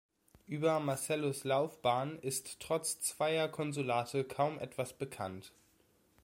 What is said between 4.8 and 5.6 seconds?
bekannt.